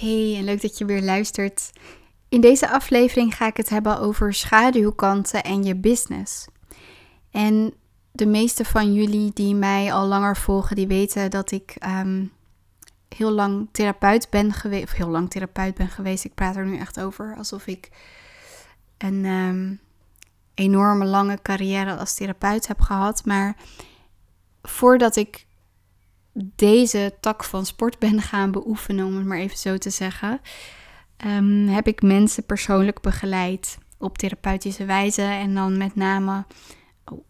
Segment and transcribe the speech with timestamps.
[0.00, 1.72] Hey, en leuk dat je weer luistert.
[2.28, 6.46] In deze aflevering ga ik het hebben over schaduwkanten en je business.
[7.30, 7.74] En
[8.12, 12.24] de meeste van jullie die mij al langer volgen, die weten dat ik ehm,
[13.08, 14.84] heel lang therapeut ben geweest.
[14.84, 16.24] Of heel lang therapeut ben geweest.
[16.24, 17.90] Ik praat er nu echt over alsof ik
[18.98, 19.74] een ehm,
[20.54, 23.24] enorme lange carrière als therapeut heb gehad.
[23.24, 23.56] Maar
[24.62, 25.46] voordat ik
[26.32, 30.40] deze tak van sport ben gaan beoefenen, om het maar even zo te zeggen,
[31.16, 36.44] ehm, heb ik mensen persoonlijk begeleid op therapeutische wijze en dan met name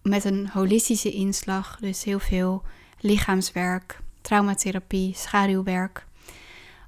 [0.02, 1.78] met een holistische inslag.
[1.80, 2.62] Dus heel veel
[3.00, 6.06] lichaamswerk, traumatherapie, schaduwwerk,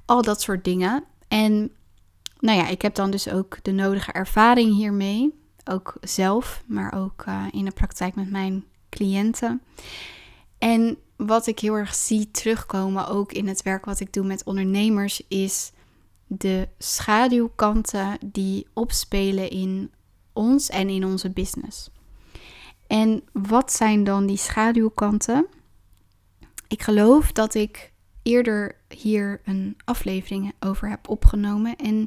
[0.05, 1.05] al dat soort dingen.
[1.28, 1.70] En
[2.41, 7.24] nou ja, ik heb dan dus ook de nodige ervaring hiermee, ook zelf, maar ook
[7.28, 9.62] uh, in de praktijk met mijn cliënten.
[10.58, 14.44] En wat ik heel erg zie terugkomen, ook in het werk wat ik doe met
[14.44, 15.72] ondernemers, is
[16.26, 19.91] de schaduwkanten die opspelen in
[20.32, 21.91] ons en in onze business.
[22.86, 25.47] En wat zijn dan die schaduwkanten?
[26.69, 31.77] Ik geloof dat ik eerder hier een aflevering over heb opgenomen.
[31.77, 32.06] En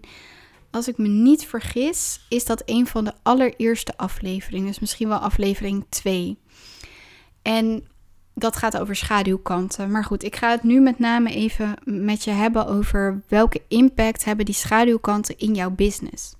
[0.71, 4.67] als ik me niet vergis, is dat een van de allereerste afleveringen.
[4.67, 6.37] Dus misschien wel aflevering 2.
[7.41, 7.87] En
[8.35, 9.91] dat gaat over schaduwkanten.
[9.91, 14.25] Maar goed, ik ga het nu met name even met je hebben over welke impact
[14.25, 16.35] hebben die schaduwkanten in jouw business.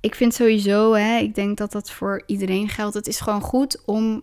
[0.00, 2.94] Ik vind sowieso, hè, ik denk dat dat voor iedereen geldt.
[2.94, 4.22] Het is gewoon goed om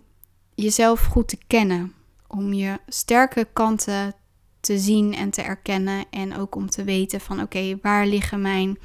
[0.56, 1.94] jezelf goed te kennen.
[2.28, 4.14] Om je sterke kanten
[4.60, 6.06] te zien en te erkennen.
[6.10, 8.78] En ook om te weten van oké, waar liggen mijn.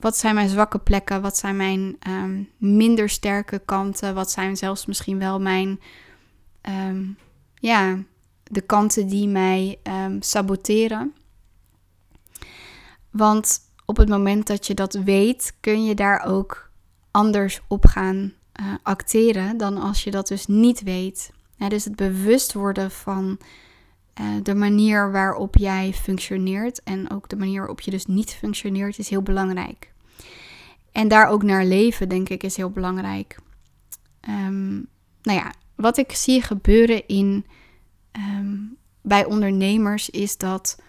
[0.00, 1.22] Wat zijn mijn zwakke plekken?
[1.22, 4.14] Wat zijn mijn ehm, minder sterke kanten?
[4.14, 5.80] Wat zijn zelfs misschien wel mijn
[6.64, 7.04] Ehm,
[7.54, 7.98] ja,
[8.42, 11.14] de kanten die mij um, saboteren.
[13.10, 16.70] Want op het moment dat je dat weet, kun je daar ook
[17.10, 21.32] anders op gaan uh, acteren dan als je dat dus niet weet.
[21.68, 23.38] dus het bewust worden van
[24.20, 28.98] uh, de manier waarop jij functioneert en ook de manier waarop je dus niet functioneert
[28.98, 29.92] is heel belangrijk.
[30.92, 33.38] En daar ook naar leven, denk ik, is heel belangrijk.
[34.28, 34.88] Um,
[35.22, 37.46] nou ja, wat ik zie gebeuren in,
[38.12, 38.56] ehm,
[39.02, 40.82] bij ondernemers is dat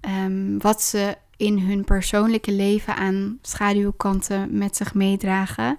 [0.00, 5.76] um, wat ze in hun persoonlijke leven aan schaduwkanten met zich meedragen,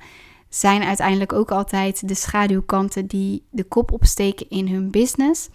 [0.50, 5.50] zijn uiteindelijk ook altijd de schaduwkanten die de kop opsteken in hun business.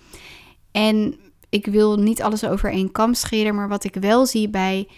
[0.70, 4.88] En ik wil niet alles over één kam scheren, maar wat ik wel zie bij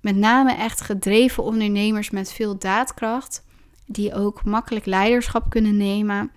[0.00, 3.44] met name echt gedreven ondernemers met veel daadkracht,
[3.86, 6.30] die ook makkelijk leiderschap kunnen nemen,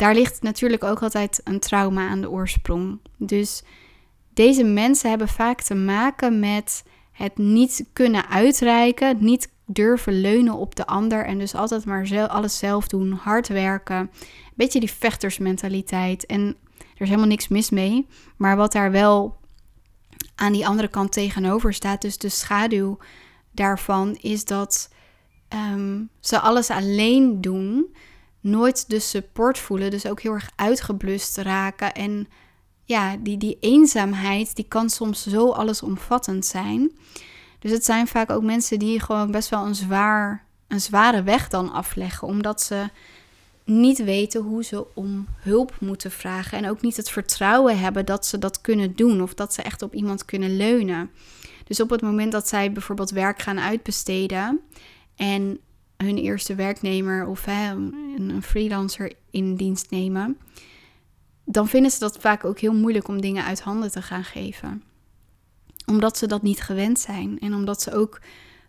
[0.00, 2.98] daar ligt natuurlijk ook altijd een trauma aan de oorsprong.
[3.16, 3.62] Dus
[4.34, 10.74] deze mensen hebben vaak te maken met het niet kunnen uitreiken, niet durven leunen op
[10.74, 13.96] de ander en dus altijd maar alles zelf doen, hard werken.
[13.96, 14.10] Een
[14.54, 16.26] beetje die vechtersmentaliteit.
[16.26, 18.06] En er is helemaal niks mis mee.
[18.36, 19.38] Maar wat daar wel
[20.34, 22.98] aan die andere kant tegenover staat, dus de schaduw
[23.52, 24.92] daarvan, is dat
[25.72, 27.86] um, ze alles alleen doen
[28.40, 29.90] nooit de support voelen.
[29.90, 31.94] Dus ook heel erg uitgeblust raken.
[31.94, 32.28] En
[32.84, 36.90] ja, die, die eenzaamheid, die kan soms zo allesomvattend zijn.
[37.58, 41.48] Dus het zijn vaak ook mensen die gewoon best wel een, zwaar, een zware weg
[41.48, 42.28] dan afleggen.
[42.28, 42.88] Omdat ze
[43.64, 46.58] niet weten hoe ze om hulp moeten vragen.
[46.58, 49.22] En ook niet het vertrouwen hebben dat ze dat kunnen doen.
[49.22, 51.10] Of dat ze echt op iemand kunnen leunen.
[51.64, 54.60] Dus op het moment dat zij bijvoorbeeld werk gaan uitbesteden.
[55.16, 55.60] En
[56.04, 60.38] hun eerste werknemer of een freelancer in dienst nemen,
[61.44, 64.82] dan vinden ze dat vaak ook heel moeilijk om dingen uit handen te gaan geven.
[65.86, 68.20] Omdat ze dat niet gewend zijn en omdat ze ook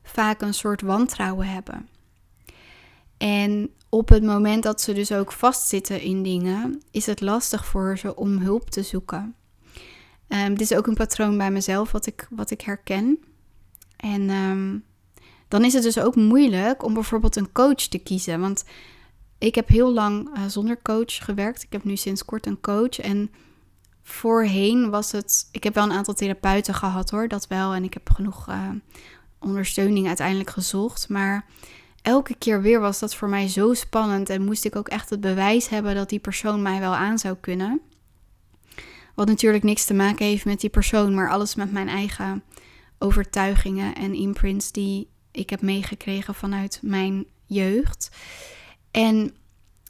[0.03, 1.89] vaak een soort wantrouwen hebben.
[3.17, 7.97] En op het moment dat ze dus ook vastzitten in dingen, is het lastig voor
[7.97, 9.35] ze om hulp te zoeken.
[10.27, 13.19] Um, dit is ook een patroon bij mezelf wat ik, wat ik herken.
[13.97, 14.83] En um,
[15.51, 18.39] dan is het dus ook moeilijk om bijvoorbeeld een coach te kiezen.
[18.39, 18.63] Want
[19.37, 21.63] ik heb heel lang uh, zonder coach gewerkt.
[21.63, 22.99] Ik heb nu sinds kort een coach.
[22.99, 23.31] En
[24.03, 25.49] voorheen was het.
[25.51, 27.73] Ik heb wel een aantal therapeuten gehad hoor, dat wel.
[27.73, 28.69] En ik heb genoeg uh,
[29.39, 31.09] ondersteuning uiteindelijk gezocht.
[31.09, 31.45] Maar
[32.01, 34.29] elke keer weer was dat voor mij zo spannend.
[34.29, 37.35] En moest ik ook echt het bewijs hebben dat die persoon mij wel aan zou
[37.41, 37.81] kunnen.
[39.15, 42.43] Wat natuurlijk niks te maken heeft met die persoon, maar alles met mijn eigen
[42.99, 48.09] overtuigingen en imprints die ik heb meegekregen vanuit mijn jeugd.
[48.91, 49.35] En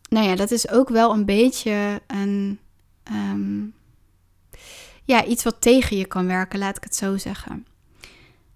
[0.10, 2.60] nou ja, dat is ook wel een beetje een.
[3.04, 3.66] Ehm,
[5.04, 7.66] ja, iets wat tegen je kan werken, laat ik het zo zeggen.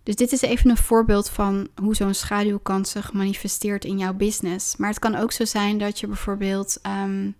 [0.04, 4.76] Dus dit is even een voorbeeld van hoe zo'n schaduwkant zich manifesteert in jouw business.
[4.76, 7.32] Maar het kan ook zo zijn dat je bijvoorbeeld ehm,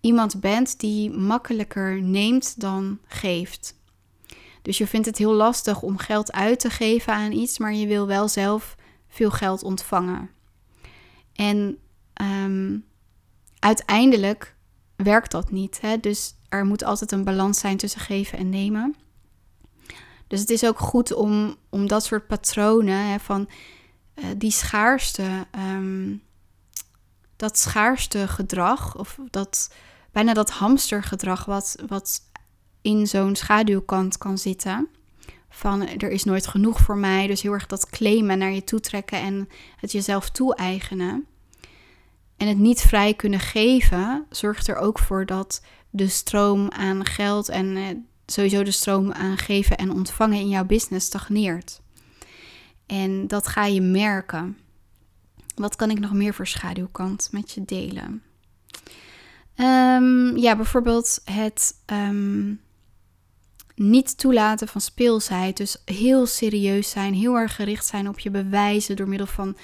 [0.00, 3.74] iemand bent die makkelijker neemt dan geeft.
[4.64, 7.86] Dus je vindt het heel lastig om geld uit te geven aan iets, maar je
[7.86, 8.76] wil wel zelf
[9.08, 10.30] veel geld ontvangen.
[11.32, 11.78] En
[12.12, 12.78] ehm,
[13.58, 14.56] uiteindelijk
[14.96, 15.80] werkt dat niet.
[15.80, 15.98] Hè?
[15.98, 18.96] Dus er moet altijd een balans zijn tussen geven en nemen.
[20.26, 23.48] Dus het is ook goed om, om dat soort patronen hè, van
[24.14, 26.22] uh, die schaarste, um,
[27.36, 29.74] dat schaarste gedrag, of dat
[30.12, 32.20] bijna dat hamstergedrag wat, wat
[32.84, 34.88] in zo'n schaduwkant kan zitten.
[35.48, 37.26] Van er is nooit genoeg voor mij.
[37.26, 41.26] Dus heel erg dat claimen naar je toe trekken en het jezelf toe-eigenen.
[42.36, 47.48] En het niet vrij kunnen geven zorgt er ook voor dat de stroom aan geld
[47.48, 47.84] en eh,
[48.26, 51.80] sowieso de stroom aan geven en ontvangen in jouw business stagneert.
[52.86, 54.58] En dat ga je merken.
[55.54, 58.22] Wat kan ik nog meer voor schaduwkant met je delen?
[59.56, 62.60] Um, ja, bijvoorbeeld het um,
[63.74, 65.56] niet toelaten van speelsheid.
[65.56, 69.56] Dus heel serieus zijn, heel erg gericht zijn op je bewijzen door middel van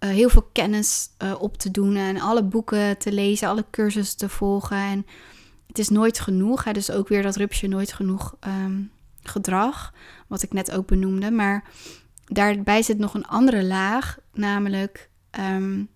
[0.00, 4.18] uh, heel veel kennis uh, op te doen en alle boeken te lezen, alle cursussen
[4.18, 4.76] te volgen.
[4.76, 5.06] En
[5.66, 6.64] het is nooit genoeg.
[6.64, 6.72] Hè?
[6.72, 8.90] Dus ook weer dat rupsje nooit genoeg um,
[9.22, 9.92] gedrag,
[10.26, 11.30] wat ik net ook benoemde.
[11.30, 11.64] Maar
[12.26, 15.10] daarbij zit nog een andere laag, namelijk
[15.40, 15.88] um,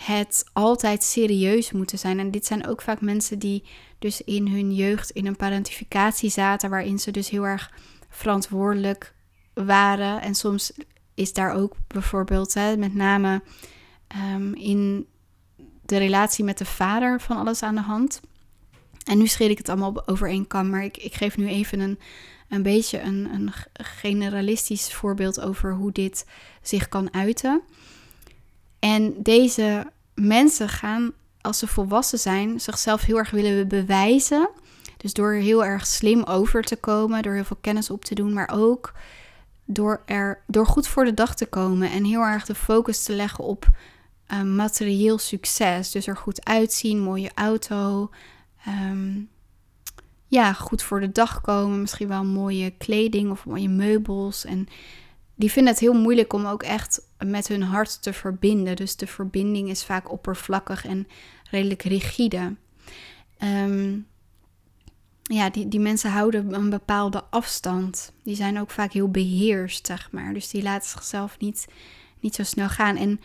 [0.00, 2.18] het altijd serieus moeten zijn.
[2.18, 3.64] En dit zijn ook vaak mensen die
[3.98, 7.72] dus in hun jeugd in een parentificatie zaten, waarin ze dus heel erg
[8.08, 9.14] verantwoordelijk
[9.54, 10.20] waren.
[10.20, 10.72] En soms
[11.14, 13.42] is daar ook bijvoorbeeld, hè, met name
[14.34, 15.06] um, in
[15.84, 18.20] de relatie met de vader van alles aan de hand.
[19.04, 21.80] En nu scheer ik het allemaal over één kam, maar ik, ik geef nu even
[21.80, 21.98] een,
[22.48, 26.26] een beetje een, een generalistisch voorbeeld over hoe dit
[26.62, 27.62] zich kan uiten.
[28.86, 34.48] En deze mensen gaan, als ze volwassen zijn, zichzelf heel erg willen bewijzen.
[34.96, 38.32] Dus door heel erg slim over te komen, door heel veel kennis op te doen,
[38.32, 38.92] maar ook
[39.64, 43.12] door, er, door goed voor de dag te komen en heel erg de focus te
[43.12, 43.68] leggen op
[44.32, 45.90] uh, materieel succes.
[45.90, 48.10] Dus er goed uitzien, mooie auto,
[48.68, 49.28] um,
[50.26, 54.44] ja, goed voor de dag komen, misschien wel mooie kleding of mooie meubels.
[54.44, 54.68] En
[55.34, 58.76] die vinden het heel moeilijk om ook echt met hun hart te verbinden.
[58.76, 61.08] Dus de verbinding is vaak oppervlakkig en
[61.50, 62.54] redelijk rigide.
[63.42, 64.06] Um,
[65.22, 68.12] ja, die, die mensen houden een bepaalde afstand.
[68.22, 70.34] Die zijn ook vaak heel beheerst, zeg maar.
[70.34, 71.66] Dus die laten zichzelf niet,
[72.20, 72.96] niet zo snel gaan.
[72.96, 73.20] En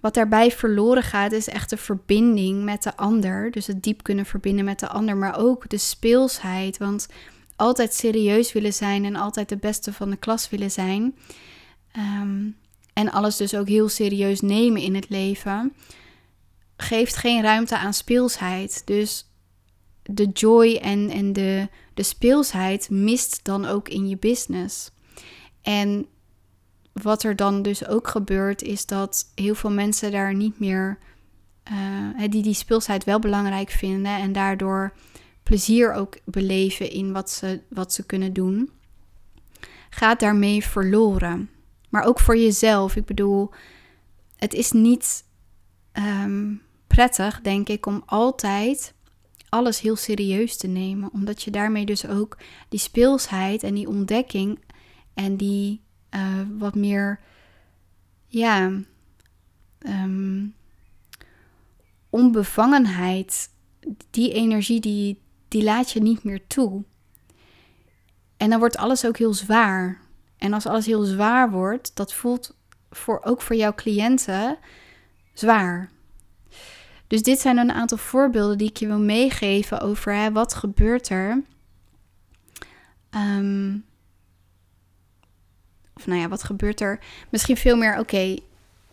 [0.00, 3.50] wat daarbij verloren gaat, is echt de verbinding met de ander.
[3.50, 6.78] Dus het diep kunnen verbinden met de ander, maar ook de speelsheid.
[6.78, 7.08] Want
[7.56, 11.16] altijd serieus willen zijn en altijd de beste van de klas willen zijn.
[11.92, 12.48] Ehm,
[12.92, 15.72] en alles dus ook heel serieus nemen in het leven,
[16.76, 18.82] geeft geen ruimte aan speelsheid.
[18.84, 19.26] Dus
[20.02, 24.90] de joy en, en de, de speelsheid mist dan ook in je business.
[25.62, 26.06] En
[26.92, 30.98] wat er dan dus ook gebeurt, is dat heel veel mensen daar niet meer,
[31.72, 34.92] uh, die die speelsheid wel belangrijk vinden en daardoor
[35.42, 38.70] plezier ook beleven in wat ze, wat ze kunnen doen,
[39.90, 41.50] gaat daarmee verloren.
[41.92, 42.96] Maar ook voor jezelf.
[42.96, 43.50] Ik bedoel,
[44.36, 45.24] het is niet
[45.92, 48.94] um, prettig, denk ik, om altijd
[49.48, 51.12] alles heel serieus te nemen.
[51.12, 54.58] Omdat je daarmee dus ook die speelsheid en die ontdekking
[55.14, 55.80] en die
[56.10, 57.20] uh, wat meer,
[58.26, 58.72] ja,
[59.78, 60.54] um,
[62.10, 63.50] onbevangenheid,
[64.10, 66.84] die energie, die, die laat je niet meer toe.
[68.36, 70.01] En dan wordt alles ook heel zwaar.
[70.42, 72.56] En als alles heel zwaar wordt, dat voelt
[72.90, 74.58] voor, ook voor jouw cliënten
[75.32, 75.90] zwaar.
[77.06, 81.08] Dus dit zijn een aantal voorbeelden die ik je wil meegeven over hè, wat gebeurt
[81.08, 81.42] er.
[83.10, 83.84] Um,
[85.94, 86.98] of nou ja, wat gebeurt er?
[87.30, 88.36] Misschien veel meer, oké,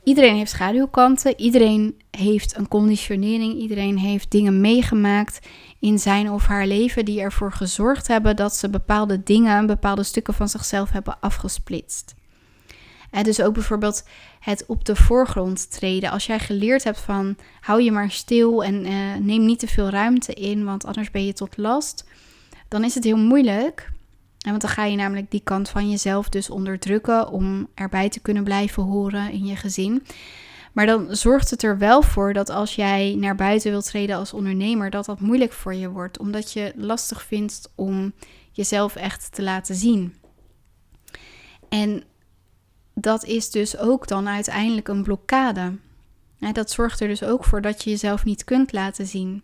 [0.03, 1.39] iedereen heeft schaduwkanten.
[1.39, 3.53] Iedereen heeft een conditionering.
[3.53, 5.47] Iedereen heeft dingen meegemaakt
[5.79, 10.33] in zijn of haar leven die ervoor gezorgd hebben dat ze bepaalde dingen, bepaalde stukken
[10.33, 12.15] van zichzelf hebben afgesplitst.
[13.11, 14.03] En dus ook bijvoorbeeld
[14.39, 16.11] het op de voorgrond treden.
[16.11, 19.89] Als jij geleerd hebt van hou je maar stil en uh, neem niet te veel
[19.89, 22.05] ruimte in, want anders ben je tot last,
[22.67, 23.91] dan is het heel moeilijk.
[24.39, 28.19] En want dan ga je namelijk die kant van jezelf dus onderdrukken om erbij te
[28.19, 30.03] kunnen blijven horen in je gezin.
[30.73, 34.33] Maar dan zorgt het er wel voor dat als jij naar buiten wilt treden als
[34.33, 38.13] ondernemer, dat dat moeilijk voor je wordt, omdat je lastig vindt om
[38.51, 40.13] jezelf echt te laten zien.
[41.69, 42.03] En
[42.93, 45.77] dat is dus ook dan uiteindelijk een blokkade.
[46.53, 49.43] dat zorgt er dus ook voor dat je jezelf niet kunt laten zien.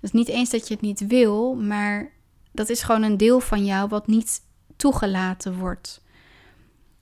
[0.00, 2.12] Is niet eens dat je het niet wil, maar
[2.56, 4.40] dat is gewoon een deel van jou wat niet
[4.76, 6.04] toegelaten wordt.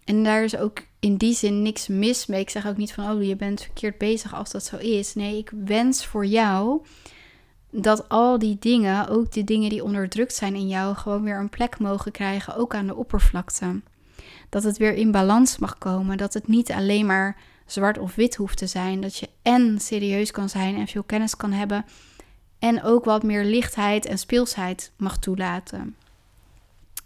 [0.04, 2.40] En daar is ook in die zin niks mis mee.
[2.40, 5.14] Ik zeg ook niet van, oh, je bent verkeerd bezig als dat zo is.
[5.14, 6.82] Nee, ik wens voor jou
[7.70, 11.48] dat al die dingen, ook de dingen die onderdrukt zijn in jou, gewoon weer een
[11.48, 13.80] plek mogen krijgen, ook aan de oppervlakte.
[14.48, 16.16] Dat het weer in balans mag komen.
[16.16, 19.00] Dat het niet alleen maar zwart of wit hoeft te zijn.
[19.00, 21.84] Dat je en serieus kan zijn en veel kennis kan hebben.
[22.64, 25.96] En ook wat meer lichtheid en speelsheid mag toelaten.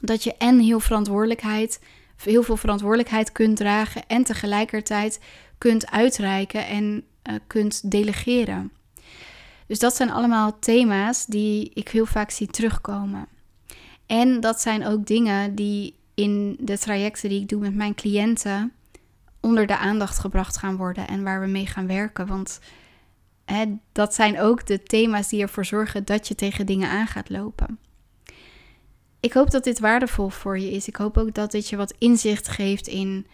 [0.00, 1.80] Dat je en heel verantwoordelijkheid
[2.16, 5.20] heel veel verantwoordelijkheid kunt dragen en tegelijkertijd
[5.58, 8.72] kunt uitreiken en uh, kunt delegeren.
[9.66, 13.26] Dus dat zijn allemaal thema's die ik heel vaak zie terugkomen.
[14.06, 18.72] En dat zijn ook dingen die in de trajecten die ik doe met mijn cliënten
[19.40, 22.26] onder de aandacht gebracht gaan worden en waar we mee gaan werken.
[22.26, 22.60] Want
[23.92, 27.78] dat zijn ook de thema's die ervoor zorgen dat je tegen dingen aan gaat lopen
[29.20, 30.88] ik hoop dat dit waardevol voor je is.
[30.88, 33.26] Ik hoop ook dat dit je wat inzicht geeft in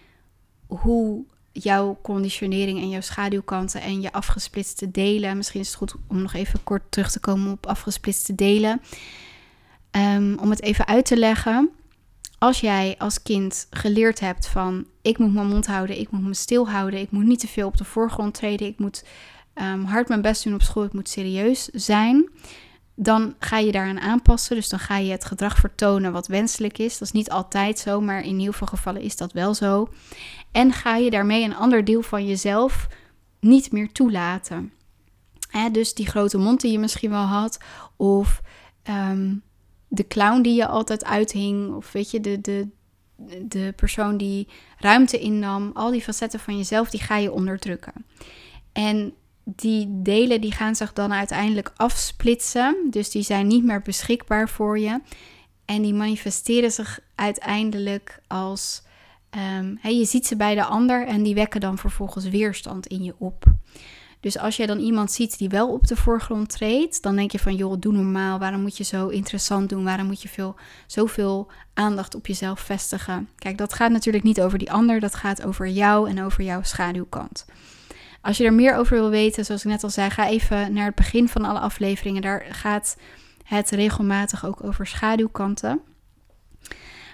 [0.67, 5.37] hoe jouw conditionering en jouw schaduwkanten en je afgesplitste delen.
[5.37, 8.81] Misschien is het goed om nog even kort terug te komen op afgesplitste delen.
[9.91, 11.71] Um, om het even uit te leggen.
[12.39, 16.35] Als jij als kind geleerd hebt van ik moet mijn mond houden, ik moet me
[16.35, 19.05] stil houden, ik moet niet te veel op de voorgrond treden, ik moet
[19.55, 22.31] um, hard mijn best doen op school, ik moet serieus zijn
[22.95, 24.57] dan ga je daaraan aanpassen.
[24.57, 26.99] Dus dan ga je het gedrag vertonen wat wenselijk is.
[26.99, 29.89] Dat is niet altijd zo, maar in heel veel gevallen is dat wel zo.
[30.53, 32.89] En ga je daarmee een ander deel van jezelf
[33.41, 34.73] niet meer toelaten.
[35.73, 37.59] dus die grote mond die je misschien wel had,
[37.97, 38.43] of
[38.83, 39.35] ehm,
[39.89, 42.69] de clown die je altijd uithing, of weet je, de, de,
[43.43, 48.07] de persoon die ruimte innam, al die facetten van jezelf, die ga je onderdrukken.
[48.73, 52.77] En die delen die gaan zich dan uiteindelijk afsplitsen.
[52.91, 55.01] Dus die zijn niet meer beschikbaar voor je.
[55.65, 58.83] En die manifesteren zich uiteindelijk als.
[59.59, 63.15] Um, je ziet ze bij de ander en die wekken dan vervolgens weerstand in je
[63.19, 63.45] op.
[64.25, 67.39] Dus als je dan iemand ziet die wel op de voorgrond treedt, dan denk je
[67.39, 68.39] van joh, doe normaal.
[68.39, 69.85] Waarom moet je zo interessant doen?
[69.85, 70.55] Waarom moet je veel,
[70.87, 73.29] zoveel aandacht op jezelf vestigen?
[73.39, 76.63] Kijk, dat gaat natuurlijk niet over die ander, dat gaat over jou en over jouw
[76.63, 77.45] schaduwkant.
[78.25, 80.87] Als je er meer over wil weten, zoals ik net al zei, ga even naar
[80.87, 82.23] het begin van alle afleveringen.
[82.23, 82.97] Daar gaat
[83.45, 85.81] het regelmatig ook over schaduwkanten.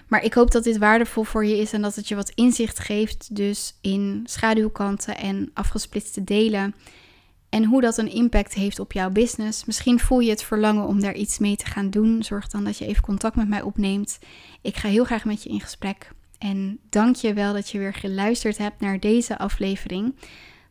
[0.07, 2.79] Maar ik hoop dat dit waardevol voor je is en dat het je wat inzicht
[2.79, 6.75] geeft dus in schaduwkanten en afgesplitste delen.
[7.49, 9.65] En hoe dat een impact heeft op jouw business.
[9.65, 12.23] Misschien voel je het verlangen om daar iets mee te gaan doen.
[12.23, 14.19] Zorg dan dat je even contact met mij opneemt.
[14.61, 16.11] Ik ga heel graag met je in gesprek.
[16.37, 20.13] En dank je wel dat je weer geluisterd hebt naar deze aflevering.